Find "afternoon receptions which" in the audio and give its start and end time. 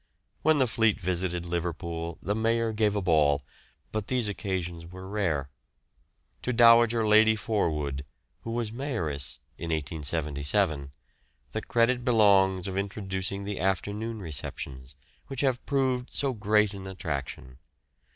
13.59-15.41